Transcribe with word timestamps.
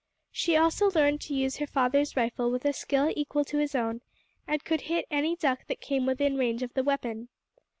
She 0.31 0.55
also 0.57 0.89
learned 0.89 1.21
to 1.21 1.35
use 1.35 1.57
her 1.57 1.67
father's 1.67 2.15
rifle 2.17 2.49
with 2.49 2.65
a 2.65 2.73
skill 2.73 3.13
equal 3.15 3.45
to 3.45 3.59
his 3.59 3.75
own, 3.75 4.01
and 4.47 4.65
could 4.65 4.81
hit 4.81 5.05
any 5.11 5.35
duck 5.35 5.67
that 5.67 5.79
came 5.79 6.07
within 6.07 6.37
range 6.39 6.63
of 6.63 6.73
the 6.73 6.81
weapon. 6.83 7.29